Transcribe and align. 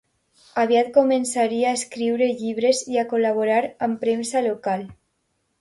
Aviat 0.61 0.87
començaria 0.95 1.67
a 1.71 1.75
escriure 1.81 2.31
llibres 2.41 2.81
i 2.95 2.99
a 3.03 3.07
col·laborar 3.15 3.61
amb 3.89 4.03
premsa 4.07 4.47
local. 4.51 4.91